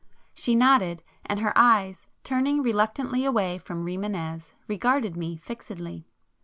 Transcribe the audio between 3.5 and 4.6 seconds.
from Rimânez,